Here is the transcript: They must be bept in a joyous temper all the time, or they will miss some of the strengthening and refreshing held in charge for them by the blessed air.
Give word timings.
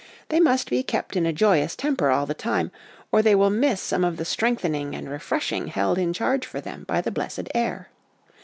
They 0.29 0.39
must 0.39 0.71
be 0.71 0.81
bept 0.81 1.15
in 1.15 1.27
a 1.27 1.31
joyous 1.31 1.75
temper 1.75 2.09
all 2.09 2.25
the 2.25 2.33
time, 2.33 2.71
or 3.11 3.21
they 3.21 3.35
will 3.35 3.51
miss 3.51 3.79
some 3.79 4.03
of 4.03 4.17
the 4.17 4.25
strengthening 4.25 4.95
and 4.95 5.07
refreshing 5.07 5.67
held 5.67 5.99
in 5.99 6.11
charge 6.11 6.43
for 6.43 6.59
them 6.59 6.85
by 6.87 7.01
the 7.01 7.11
blessed 7.11 7.49
air. 7.53 7.89